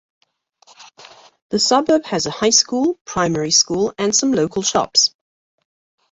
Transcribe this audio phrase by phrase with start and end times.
[1.49, 5.13] The suburb has a high school, primary school and some local shops.